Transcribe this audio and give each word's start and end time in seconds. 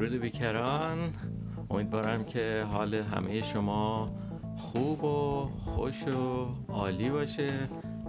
درود 0.00 0.20
بیکران. 0.20 0.98
امیدوارم 1.70 2.24
که 2.24 2.66
حال 2.70 2.94
همه 2.94 3.42
شما 3.42 4.10
خوب 4.56 5.04
و 5.04 5.48
خوش 5.64 6.08
و 6.08 6.48
عالی 6.68 7.10
باشه. 7.10 7.50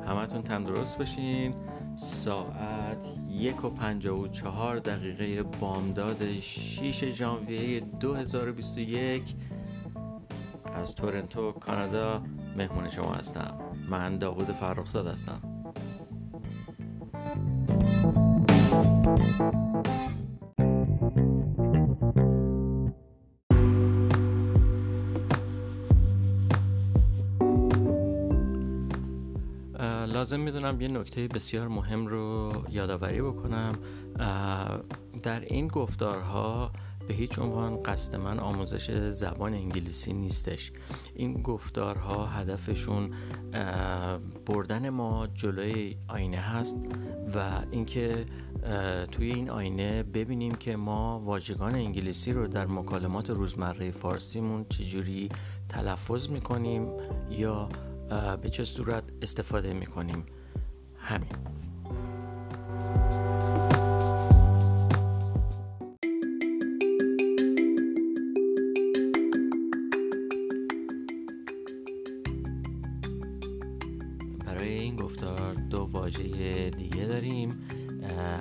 همتون 0.08 0.41
تندرست 0.41 0.98
باشین 0.98 1.54
ساعت 1.96 3.08
یک 3.30 3.66
و 3.66 3.70
پنجاه 3.70 4.20
و 4.20 4.27
چهار 4.27 4.80
دقیقه 4.80 5.44
بامداد 5.44 6.40
6 6.40 7.09
ژانویه 7.09 7.80
2021 7.80 9.36
از 10.76 10.95
تورنتو 10.95 11.52
کانادا 11.52 12.23
مهمون 12.58 12.89
شما 12.89 13.14
هستم. 13.14 13.53
من 13.89 14.17
داوود 14.17 14.52
فرخزاد 14.52 15.08
هستم. 15.08 15.42
لازم 30.05 30.40
می‌دونم 30.40 30.82
یه 30.82 30.88
نکته 30.88 31.28
بسیار 31.28 31.68
مهم 31.68 32.08
رو 32.08 32.52
یادآوری 32.70 33.22
بکنم. 33.22 33.72
در 35.23 35.40
این 35.40 35.68
گفتارها 35.68 36.72
به 37.08 37.14
هیچ 37.14 37.40
عنوان 37.40 37.84
قصد 37.84 38.16
من 38.16 38.40
آموزش 38.40 39.09
زبان 39.09 39.54
انگلیسی 39.54 40.14
نیستش. 40.14 40.72
این 41.16 41.42
گفتارها 41.42 42.26
هدفشون 42.26 43.12
بردن 44.45 44.90
ما 44.90 45.28
جلوی 45.28 45.98
آینه 46.08 46.38
هست 46.38 46.78
و 47.36 47.62
اینکه 47.72 48.25
توی 49.12 49.31
این 49.31 49.50
آینه 49.50 50.03
ببینیم 50.03 50.52
که 50.56 50.75
ما 50.75 51.20
واژگان 51.20 51.75
انگلیسی 51.75 52.34
رو 52.34 52.47
در 52.47 52.66
مکالمات 52.66 53.30
روزمره 53.30 53.92
فارسیمون 53.92 54.66
چجوری 54.70 55.30
تلفظ 55.70 56.30
می‌کنیم 56.30 56.88
یا 57.30 57.70
به 58.42 58.50
چه 58.50 58.64
صورت 58.64 59.04
استفاده 59.22 59.73
می‌کنیم؟ 59.73 60.26
همین. 60.98 61.30
برای 74.46 74.70
این 74.70 74.96
گفتار 74.96 75.53
دو 75.53 75.88
واژه 75.92 76.70
دیگه 76.70 77.06
داریم. 77.06 77.59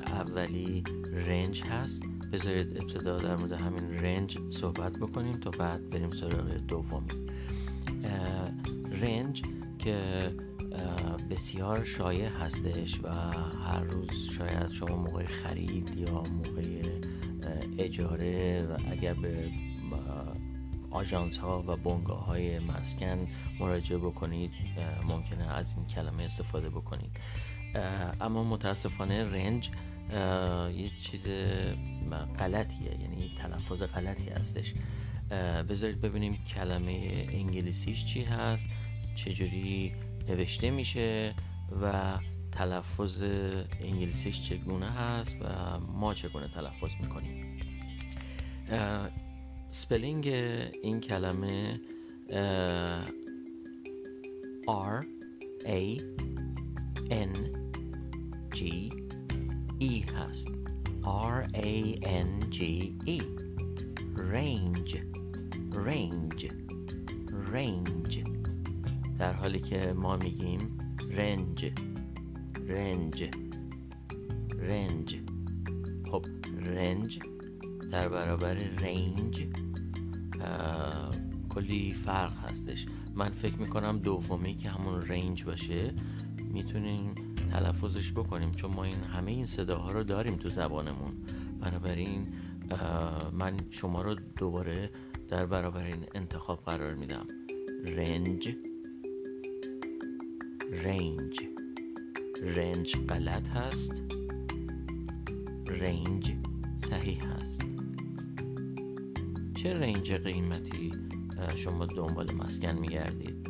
اولی 0.07 0.85
رنج 1.13 1.63
هست. 1.63 2.03
بذارید 2.33 2.83
ابتدا 2.83 3.17
در 3.17 3.37
مورد 3.37 3.53
همین 3.53 3.99
رنج 3.99 4.39
صحبت 4.51 4.99
بکنیم 4.99 5.41
تا 5.41 5.51
بعد 5.51 5.91
بریم 5.91 6.11
سراغ 6.11 6.49
دومی. 6.49 7.09
رنج 9.03 9.43
که 9.85 10.31
بسیار 11.31 11.85
شایع 11.85 12.29
هستش 12.29 13.01
و 13.03 13.09
هر 13.09 13.81
روز 13.81 14.31
شاید 14.31 14.71
شما 14.71 14.97
موقع 14.97 15.25
خرید 15.27 15.97
یا 15.97 16.23
موقع 16.23 16.83
اجاره 17.79 18.63
و 18.63 18.77
اگر 18.91 19.15
به 19.15 19.51
آژانس 20.91 21.39
ها 21.39 21.65
و 21.67 21.77
بنگاه 21.77 22.25
های 22.25 22.59
مسکن 22.59 23.29
مراجعه 23.61 23.99
بکنید 23.99 24.51
ممکنه 25.09 25.55
از 25.55 25.75
این 25.77 25.87
کلمه 25.87 26.23
استفاده 26.23 26.71
بکنید. 26.71 27.11
اما 28.21 28.45
متاسفانه 28.45 29.25
رنج 29.25 29.71
یه 30.77 30.91
چیز 31.03 31.29
غلطیه 32.39 33.01
یعنی 33.01 33.35
تلفظ 33.39 33.83
غلطی 33.83 34.29
هستش. 34.29 34.75
بذارید 35.69 36.01
ببینیم 36.01 36.45
کلمه 36.55 37.27
انگلیسیش 37.29 38.05
چی 38.05 38.23
هست. 38.23 38.69
چجوری 39.25 39.93
نوشته 40.29 40.71
میشه 40.71 41.35
و 41.83 42.19
تلفظ 42.53 43.23
انگلیسیش 43.81 44.43
چگونه 44.43 44.91
هست 44.91 45.37
و 45.41 45.79
ما 45.81 46.15
چگونه 46.15 46.49
تلفظ 46.55 46.91
می‌کنیم. 47.01 47.59
spelling 49.71 50.29
این 50.83 51.01
کلمه 51.01 51.81
R 54.69 55.05
A 55.65 56.01
N 57.11 57.35
G 58.57 58.61
E 59.81 60.13
هست. 60.15 60.49
R 61.05 61.49
A 61.55 61.99
N 62.05 62.31
G 62.51 62.61
E 63.07 63.21
range 64.35 64.93
range 65.87 66.45
range 67.53 68.30
در 69.21 69.33
حالی 69.33 69.61
که 69.61 69.93
ما 69.93 70.17
میگیم 70.17 70.79
رنج. 71.11 71.73
رنج. 72.69 73.31
رنج. 74.59 75.21
خب 76.11 76.27
رنج 76.65 77.19
در 77.91 78.09
برابر 78.09 78.55
رنج 78.55 79.47
کلی 81.49 81.93
فرق 81.93 82.33
هستش. 82.33 82.87
من 83.15 83.31
فکر 83.31 83.57
می‌کنم 83.57 83.99
دومی 83.99 84.57
که 84.57 84.69
همون 84.71 85.03
رنج 85.03 85.45
باشه 85.45 85.95
می‌تونیم 86.39 87.15
تلفظش 87.53 88.13
بکنیم 88.13 88.53
چون 88.53 88.75
ما 88.75 88.85
این 88.85 89.03
همه 89.03 89.31
این 89.31 89.47
صداها 89.47 89.93
رو 89.93 90.05
داریم 90.05 90.37
تو 90.37 90.49
زبانمون. 90.49 91.13
بنابراین 91.61 92.27
من 93.33 93.57
شما 93.71 94.03
رو 94.03 94.15
دوباره 94.15 94.91
در 95.29 95.47
برابر 95.47 95.85
این 95.85 96.07
انتخاب 96.15 96.65
قرار 96.65 96.95
میدم. 96.95 97.27
رنج. 97.87 98.57
رنج. 100.73 101.41
رنج 102.43 102.97
غلط 103.09 103.49
هست. 103.49 103.93
رنج 105.67 106.33
صحیح 106.77 107.25
هست. 107.25 107.63
چه 109.55 109.75
رنج 109.75 110.13
قیمتی 110.13 110.93
شما 111.57 111.87
دنبال 111.87 112.33
مسکن 112.33 112.79
میگردید؟ 112.79 113.49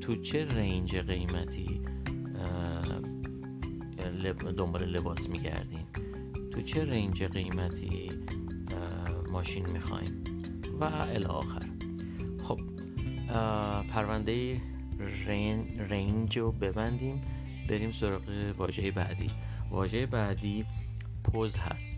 تو 0.00 0.16
چه 0.16 0.44
رنج 0.44 0.96
قیمتی 0.96 1.80
دنبال 4.56 4.84
لباس 4.84 5.28
میگردین؟ 5.28 5.86
تو 6.50 6.62
چه 6.62 6.84
رنج 6.84 7.22
قیمتی 7.22 8.10
ماشین 9.32 9.70
می‌خواین؟ 9.70 10.24
و 10.80 10.84
الاخر 10.84 11.66
خب 12.42 12.60
پرونده 13.90 14.60
رنج 15.90 16.38
رو 16.38 16.52
ببندیم 16.52 17.22
بریم 17.68 17.92
سراغ 17.92 18.22
واژه 18.58 18.90
بعدی. 18.90 19.30
واژه 19.70 20.06
بعدی 20.06 20.64
پوز 21.24 21.56
هست. 21.56 21.96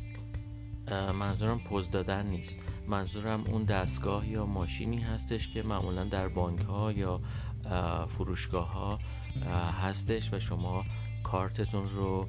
منظورم 1.15 1.59
پوز 1.59 1.91
دادن 1.91 2.27
نیست. 2.27 2.59
منظورم 2.87 3.45
اون 3.47 3.65
دستگاه 3.65 4.29
یا 4.29 4.47
ماشینی 4.47 4.99
هستش 5.01 5.49
که 5.49 5.62
معمولا 5.62 6.05
در 6.05 6.29
بانک 6.29 6.61
ها 6.61 6.93
یا 6.93 7.21
فروشگاه 8.07 8.73
ها 8.73 8.99
هستش 9.83 10.33
و 10.33 10.39
شما 10.39 10.85
کارتتون 11.25 11.89
رو 11.89 12.29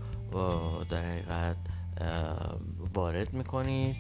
در 0.89 1.09
حقیقت 1.09 1.57
وارد 2.93 3.33
می‌کنید 3.33 3.95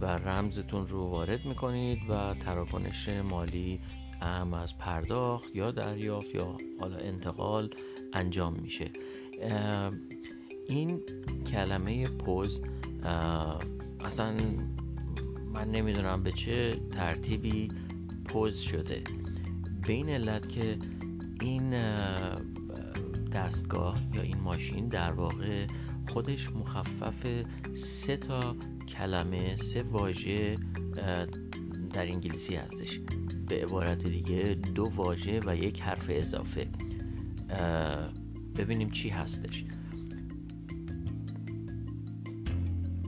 و 0.00 0.06
رمزتون 0.06 0.86
رو 0.86 1.10
وارد 1.10 1.44
می‌کنید 1.44 2.10
و 2.10 2.34
تراکنش 2.34 3.08
مالی 3.08 3.80
هم 4.20 4.54
از 4.54 4.78
پرداخت 4.78 5.56
یا 5.56 5.70
دریافت 5.70 6.34
یا 6.34 6.56
حالا 6.80 6.96
انتقال 6.96 7.70
انجام 8.12 8.54
میشه. 8.62 8.90
این 10.68 11.00
کلمه 11.46 12.08
پوز 12.08 12.60
اصلا 14.04 14.34
من 15.54 15.70
نمی‌دونم 15.70 16.22
به 16.22 16.32
چه 16.32 16.80
ترتیبی 16.90 17.68
پوز 18.24 18.56
شده. 18.56 19.04
به 19.86 19.92
این 19.92 20.08
علت 20.08 20.48
که 20.48 20.78
این 21.40 21.70
دستگاه 23.32 24.00
یا 24.14 24.22
این 24.22 24.38
ماشین 24.40 24.88
در 24.88 25.12
واقع 25.12 25.66
خودش 26.08 26.50
مخفف 26.52 27.26
سه 27.74 28.16
تا 28.16 28.56
کلمه 28.88 29.56
سه 29.56 29.82
واژه 29.82 30.56
در 31.92 32.06
انگلیسی 32.06 32.54
هستش. 32.54 33.00
به 33.50 33.62
عبارت 33.62 34.06
دیگه 34.06 34.58
دو 34.74 34.84
واژه 34.84 35.40
و 35.46 35.56
یک 35.56 35.80
حرف 35.80 36.06
اضافه. 36.10 36.68
ببینیم 38.56 38.90
چی 38.90 39.08
هستش. 39.08 39.64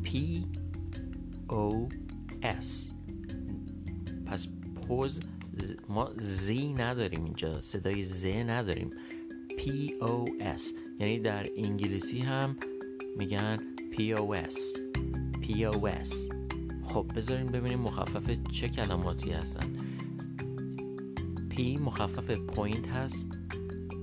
P 0.05 0.11
O 1.49 1.89
S. 2.43 2.91
پس 4.27 4.49
پوز 4.89 5.21
ما 5.89 6.11
زی 6.19 6.73
نداریم 6.73 7.25
اینجا 7.25 7.61
صدای 7.61 8.03
ز 8.03 8.27
نداریم. 8.27 8.91
P 9.59 9.63
O 10.01 10.43
S. 10.59 10.63
یعنی 11.01 11.19
در 11.19 11.47
انگلیسی 11.57 12.19
هم 12.19 12.57
میگن 13.19 13.59
P 13.93 14.19
O 14.19 14.49
S. 14.49 14.57
P 15.43 15.53
POS 15.53 16.33
خب 16.85 17.07
بذارین 17.17 17.47
ببینیم 17.47 17.79
مخفف 17.79 18.31
چه 18.51 18.69
کلماتی 18.69 19.31
هستن. 19.31 19.77
P 21.57 21.61
مخفف 21.81 22.31
پوینت 22.31 22.89
هست. 22.89 23.27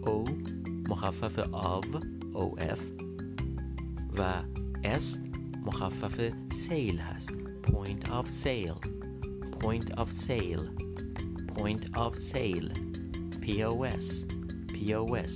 O 0.05 0.29
مخفف 0.89 1.39
of 1.39 1.85
OF 2.33 2.79
و 4.17 4.41
S 4.83 5.17
مخفف 5.65 6.31
سیل 6.53 6.99
هست. 6.99 7.33
Point 7.63 8.07
of 8.07 8.27
sale. 8.27 8.79
Point 9.59 9.99
of 9.99 10.07
sale. 10.11 10.65
Point 11.57 11.97
of 11.97 12.17
sale. 12.17 12.69
POS 13.41 14.25
POS 14.73 15.33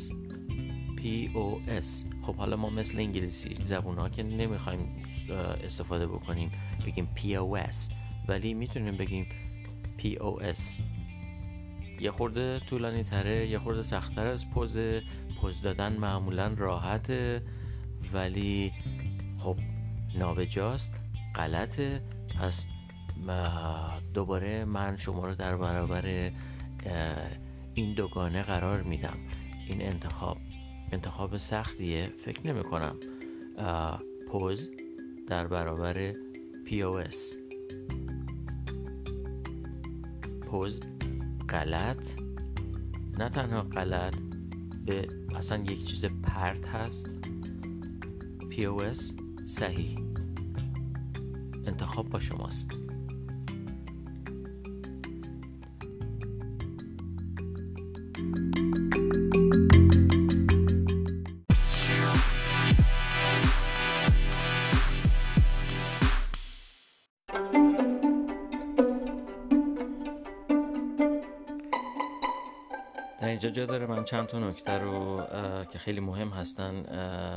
POS 0.99 1.87
خب 2.21 2.35
حالا 2.35 2.55
ما 2.55 2.69
مثل 2.69 2.99
انگلیسی 2.99 3.57
زبون 3.65 3.97
ها 3.97 4.09
که 4.09 4.23
نمی‌خوایم 4.23 5.05
استفاده 5.63 6.07
بکنیم 6.07 6.51
بگیم 6.85 7.09
POS 7.15 7.75
ولی 8.27 8.53
می‌تونیم 8.53 8.97
بگیم 8.97 9.25
POS 9.99 10.81
یه 11.99 12.11
خورده 12.11 12.59
طولانی 12.59 13.03
تره 13.03 13.47
یه 13.47 13.59
خورده 13.59 13.81
سختتر 13.81 14.27
از 14.27 14.49
پوز 14.49 14.77
پوز 15.41 15.61
دادن 15.61 15.93
معمولا 15.93 16.53
راحته 16.57 17.41
ولی 18.13 18.73
خب 19.37 19.57
نابجاست 20.17 20.93
غلطه. 21.35 22.01
پس 22.39 22.67
دوباره 24.13 24.65
من 24.65 24.97
شما 24.97 25.27
رو 25.27 25.35
در 25.35 25.57
برابر 25.57 26.31
این 27.73 27.93
دوگانه 27.93 28.43
قرار 28.43 28.83
میدم. 28.83 29.17
این 29.67 29.81
انتخاب 29.81 30.37
انتخاب 30.91 31.37
سختیه 31.37 32.09
فکر 32.25 32.47
نمی 32.47 32.63
کنم 32.63 32.95
پوز 34.27 34.69
در 35.27 35.47
برابر 35.47 36.13
POS 36.65 37.17
پوز 40.41 40.81
غلط؟ 41.53 42.07
نه 43.17 43.29
تنها 43.29 43.61
غلط 43.61 44.15
به 44.85 45.07
اصلا 45.35 45.63
یک 45.63 45.85
چیز 45.85 46.05
پرت 46.05 46.67
هست. 46.67 47.09
POS 48.51 49.13
صحیح. 49.45 49.99
انتخاب 51.65 52.09
با 52.09 52.19
شماست. 52.19 52.71
در 73.23 73.29
اینجا 73.29 73.49
جا 73.49 73.65
داره 73.65 73.85
من 73.85 74.03
چند 74.03 74.25
تا 74.27 74.39
نکته 74.39 74.71
رو 74.71 75.21
که 75.71 75.79
خیلی 75.79 75.99
مهم 75.99 76.29
هستن 76.29 76.71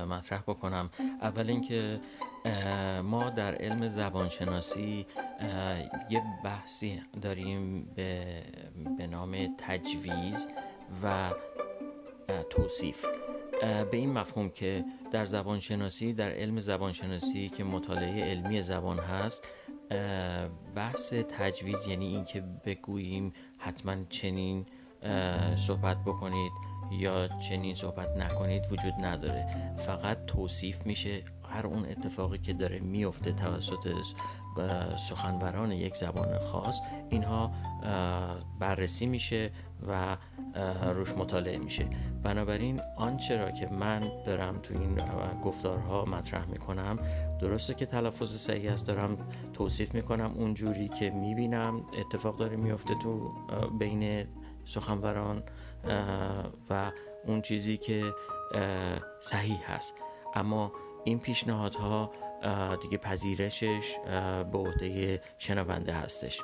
مطرح 0.04 0.40
بکنم. 0.40 0.90
اول 1.20 1.50
اینکه 1.50 2.00
ما 3.02 3.30
در 3.30 3.54
علم 3.54 3.88
زبانشناسی 3.88 5.06
یه 6.10 6.22
بحثی 6.44 7.02
داریم 7.22 7.84
به, 7.96 8.42
به 8.98 9.06
نام 9.06 9.56
تجویز 9.58 10.48
و 11.02 11.30
توصیف. 12.50 13.06
به 13.62 13.96
این 13.96 14.12
مفهوم 14.12 14.50
که 14.50 14.84
در 15.10 15.24
زبانشناسی 15.24 16.12
در 16.12 16.30
علم 16.30 16.60
زبانشناسی 16.60 17.48
که 17.48 17.64
مطالعه 17.64 18.24
علمی 18.24 18.62
زبان 18.62 18.98
هست 18.98 19.48
بحث 20.74 21.12
تجویز 21.12 21.86
یعنی 21.86 22.06
اینکه 22.06 22.44
بگوییم 22.64 23.32
حتما 23.58 23.96
چنین 24.08 24.66
صحبت 25.56 25.96
بکنید 26.06 26.52
یا 26.90 27.28
چنین 27.28 27.74
صحبت 27.74 28.16
نکنید 28.16 28.62
وجود 28.72 28.94
نداره. 29.00 29.46
فقط 29.76 30.26
توصیف 30.26 30.86
میشه 30.86 31.22
هر 31.50 31.66
اون 31.66 31.86
اتفاقی 31.86 32.38
که 32.38 32.52
داره 32.52 32.78
میفته 32.78 33.32
توسط 33.32 33.88
سخنوران 35.08 35.72
یک 35.72 35.96
زبان 35.96 36.38
خاص 36.38 36.80
اینها 37.10 37.50
بررسی 38.58 39.06
میشه 39.06 39.50
و 39.88 40.16
روش 40.94 41.12
مطالعه 41.12 41.58
میشه. 41.58 41.86
بنابراین 42.22 42.80
آنچه 42.96 43.36
را 43.36 43.50
که 43.50 43.66
من 43.66 44.10
دارم 44.26 44.58
تو 44.62 44.74
این 44.74 44.98
گفتارها 45.44 46.04
مطرح 46.04 46.46
می‌کنم 46.46 46.98
درسته 47.40 47.74
که 47.74 47.86
تلفظ 47.86 48.36
صحیح 48.36 48.72
است 48.72 48.86
دارم 48.86 49.16
توصیف 49.52 49.94
می‌کنم 49.94 50.32
اونجوری 50.36 50.88
که 50.88 51.10
می‌بینم 51.10 51.82
اتفاق 51.98 52.36
داره 52.36 52.56
میفته 52.56 52.94
تو 53.02 53.32
بین 53.78 54.26
سخنوران 54.66 55.42
و 56.70 56.92
اون 57.26 57.42
چیزی 57.42 57.76
که 57.76 58.14
صحیح 59.20 59.72
هست. 59.72 59.94
اما 60.34 60.72
این 61.04 61.18
پیشنهادها 61.18 62.12
دیگه 62.82 62.98
پذیرشش 62.98 63.96
به 64.52 64.58
عهده 64.58 65.22
شنونده 65.38 65.92
هستش. 65.92 66.42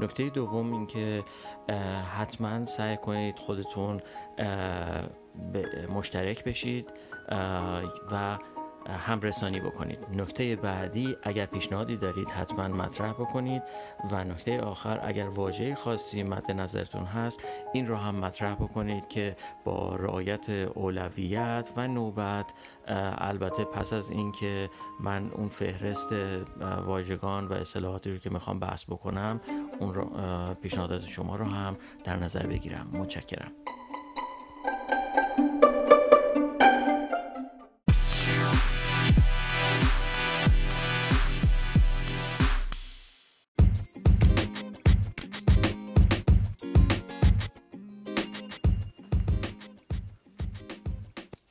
نکته 0.00 0.30
دوم 0.30 0.72
این 0.72 0.86
که 0.86 1.24
حتما 2.18 2.64
سعی 2.64 2.96
کنید 2.96 3.38
خودتون 3.38 4.00
مشترک 5.94 6.44
بشید 6.44 6.92
و 8.10 8.38
همرسانی 8.90 9.60
بکنید. 9.60 9.98
نکته 10.12 10.56
بعدی 10.56 11.16
اگر 11.22 11.46
پیشنهادی 11.46 11.96
دارید 11.96 12.30
حتما 12.30 12.68
مطرح 12.68 13.12
بکنید. 13.12 13.62
و 14.10 14.24
نکته 14.24 14.60
آخر 14.60 15.00
اگر 15.02 15.28
واژه 15.28 15.74
خاصی 15.74 16.22
مد 16.22 16.52
نظرتون 16.52 17.04
هست 17.04 17.44
این 17.72 17.88
رو 17.88 17.96
هم 17.96 18.14
مطرح 18.14 18.54
بکنید 18.54 19.08
که 19.08 19.36
با 19.64 19.96
رعایت 19.96 20.50
اولویت 20.50 21.70
و 21.76 21.88
نوبت 21.88 22.52
البته 23.18 23.64
پس 23.64 23.92
از 23.92 24.10
اینکه 24.10 24.70
من 25.00 25.30
اون 25.30 25.48
فهرست 25.48 26.12
واژگان 26.86 27.48
و 27.48 27.52
اصطلاحاتی 27.52 28.10
رو 28.10 28.18
که 28.18 28.30
می‌خوام 28.30 28.58
بحث 28.58 28.84
بکنم 28.84 29.40
اون 29.80 29.94
رو 29.94 30.10
پیشنهادات 30.54 31.06
شما 31.06 31.36
رو 31.36 31.44
هم 31.44 31.76
در 32.04 32.16
نظر 32.16 32.46
بگیرم. 32.46 32.90
متشکرم. 32.92 33.52